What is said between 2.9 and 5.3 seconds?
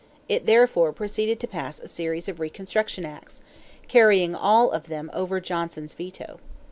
acts carrying all of them